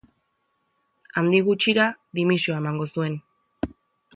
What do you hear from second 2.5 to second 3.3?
emango zuen.